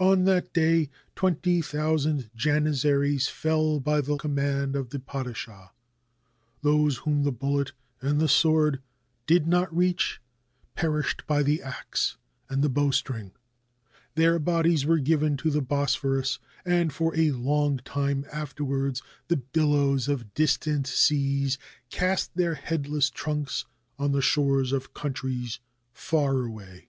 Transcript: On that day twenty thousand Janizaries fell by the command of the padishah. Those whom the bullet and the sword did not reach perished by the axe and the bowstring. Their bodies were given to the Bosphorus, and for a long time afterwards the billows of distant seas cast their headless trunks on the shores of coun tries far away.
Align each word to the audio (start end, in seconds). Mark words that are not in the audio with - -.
On 0.00 0.24
that 0.24 0.52
day 0.52 0.90
twenty 1.14 1.62
thousand 1.62 2.30
Janizaries 2.34 3.28
fell 3.28 3.78
by 3.78 4.00
the 4.00 4.16
command 4.16 4.74
of 4.74 4.90
the 4.90 4.98
padishah. 4.98 5.70
Those 6.62 6.96
whom 6.96 7.22
the 7.22 7.30
bullet 7.30 7.70
and 8.00 8.20
the 8.20 8.26
sword 8.26 8.82
did 9.24 9.46
not 9.46 9.72
reach 9.72 10.20
perished 10.74 11.24
by 11.28 11.44
the 11.44 11.62
axe 11.62 12.16
and 12.50 12.60
the 12.64 12.68
bowstring. 12.68 13.30
Their 14.16 14.40
bodies 14.40 14.84
were 14.84 14.98
given 14.98 15.36
to 15.36 15.48
the 15.48 15.62
Bosphorus, 15.62 16.40
and 16.64 16.92
for 16.92 17.16
a 17.16 17.30
long 17.30 17.78
time 17.84 18.24
afterwards 18.32 19.00
the 19.28 19.36
billows 19.36 20.08
of 20.08 20.34
distant 20.34 20.88
seas 20.88 21.56
cast 21.88 22.34
their 22.34 22.54
headless 22.54 23.10
trunks 23.10 23.64
on 23.96 24.10
the 24.10 24.22
shores 24.22 24.72
of 24.72 24.92
coun 24.92 25.12
tries 25.12 25.60
far 25.92 26.42
away. 26.44 26.88